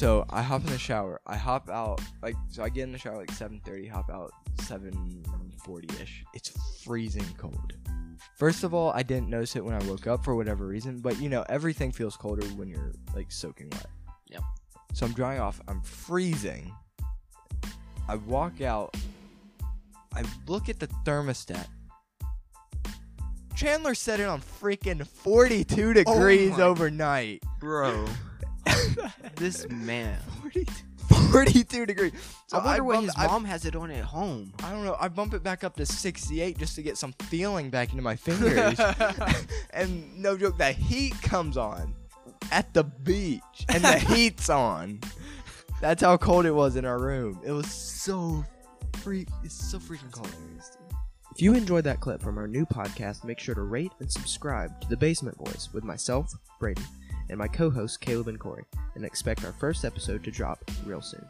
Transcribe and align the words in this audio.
So 0.00 0.24
I 0.30 0.40
hop 0.40 0.62
in 0.62 0.70
the 0.70 0.78
shower. 0.78 1.20
I 1.26 1.36
hop 1.36 1.68
out 1.68 2.00
like 2.22 2.34
so. 2.48 2.62
I 2.62 2.70
get 2.70 2.84
in 2.84 2.92
the 2.92 2.96
shower 2.96 3.18
like 3.18 3.30
seven 3.32 3.60
thirty. 3.66 3.86
Hop 3.86 4.08
out 4.08 4.32
seven 4.62 5.22
forty 5.62 5.90
ish. 6.00 6.24
It's 6.32 6.50
freezing 6.82 7.26
cold. 7.36 7.74
First 8.38 8.64
of 8.64 8.72
all, 8.72 8.92
I 8.92 9.02
didn't 9.02 9.28
notice 9.28 9.56
it 9.56 9.62
when 9.62 9.74
I 9.74 9.84
woke 9.84 10.06
up 10.06 10.24
for 10.24 10.34
whatever 10.34 10.66
reason, 10.66 11.00
but 11.00 11.20
you 11.20 11.28
know 11.28 11.44
everything 11.50 11.92
feels 11.92 12.16
colder 12.16 12.46
when 12.56 12.66
you're 12.66 12.92
like 13.14 13.30
soaking 13.30 13.68
wet. 13.72 13.88
Yep. 14.28 14.40
So 14.94 15.04
I'm 15.04 15.12
drying 15.12 15.38
off. 15.38 15.60
I'm 15.68 15.82
freezing. 15.82 16.74
I 18.08 18.14
walk 18.14 18.62
out. 18.62 18.96
I 20.14 20.24
look 20.46 20.70
at 20.70 20.80
the 20.80 20.86
thermostat. 21.04 21.66
Chandler 23.54 23.94
set 23.94 24.18
it 24.18 24.28
on 24.28 24.40
freaking 24.40 25.06
42 25.06 25.92
degrees 25.92 26.56
my- 26.56 26.62
overnight. 26.62 27.42
Bro, 27.58 28.06
this 29.36 29.68
man. 29.68 30.18
42, 30.40 30.72
42 31.32 31.86
degrees. 31.86 32.12
So 32.46 32.58
I 32.58 32.64
wonder 32.64 32.84
what 32.84 32.94
bumped- 32.94 33.06
his 33.16 33.24
I- 33.24 33.26
mom 33.26 33.44
has 33.44 33.64
it 33.64 33.74
on 33.76 33.90
at 33.90 34.04
home. 34.04 34.52
I 34.62 34.70
don't 34.70 34.84
know. 34.84 34.96
I 35.00 35.08
bump 35.08 35.34
it 35.34 35.42
back 35.42 35.64
up 35.64 35.76
to 35.76 35.86
68 35.86 36.58
just 36.58 36.74
to 36.76 36.82
get 36.82 36.96
some 36.98 37.12
feeling 37.24 37.70
back 37.70 37.90
into 37.90 38.02
my 38.02 38.16
fingers. 38.16 38.78
and 39.72 40.16
no 40.18 40.36
joke, 40.36 40.58
the 40.58 40.72
heat 40.72 41.14
comes 41.22 41.56
on 41.56 41.94
at 42.52 42.72
the 42.74 42.84
beach, 42.84 43.42
and 43.68 43.82
the 43.84 43.98
heat's 44.14 44.48
on. 44.50 45.00
That's 45.80 46.02
how 46.02 46.16
cold 46.16 46.46
it 46.46 46.50
was 46.54 46.76
in 46.76 46.84
our 46.84 46.98
room. 46.98 47.40
It 47.44 47.52
was 47.52 47.70
so 47.70 48.44
freak. 48.98 49.28
It's 49.44 49.54
so 49.70 49.78
freaking 49.78 50.10
cold. 50.12 50.30
If 51.32 51.40
you 51.40 51.54
enjoyed 51.54 51.84
that 51.84 52.00
clip 52.00 52.20
from 52.20 52.36
our 52.38 52.48
new 52.48 52.66
podcast, 52.66 53.24
make 53.24 53.38
sure 53.38 53.54
to 53.54 53.62
rate 53.62 53.92
and 54.00 54.10
subscribe 54.10 54.78
to 54.80 54.88
The 54.88 54.96
Basement 54.96 55.38
Boys 55.38 55.68
with 55.72 55.84
myself, 55.84 56.34
Braden, 56.58 56.82
and 57.30 57.38
my 57.38 57.48
co 57.48 57.70
hosts, 57.70 57.96
Caleb 57.96 58.28
and 58.28 58.38
Corey, 58.38 58.64
and 58.94 59.04
expect 59.04 59.44
our 59.44 59.52
first 59.52 59.84
episode 59.84 60.22
to 60.24 60.30
drop 60.30 60.58
real 60.84 61.00
soon. 61.00 61.24